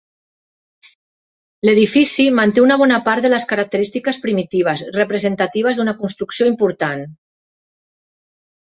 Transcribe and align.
L'edifici 1.69 2.25
manté 2.39 2.63
una 2.63 2.77
bona 2.83 2.97
part 3.11 3.27
de 3.27 3.31
les 3.35 3.45
característiques 3.53 4.19
primitives, 4.25 4.85
representatives 4.99 5.79
d'una 5.83 5.97
construcció 6.03 6.51
important. 6.57 7.09